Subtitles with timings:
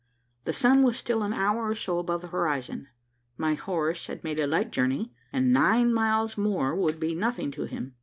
[0.45, 2.87] The sun was still an hour or so above the horizon.
[3.37, 7.51] My horse had made but a light journey; and nine miles more would be nothing
[7.51, 7.93] to him.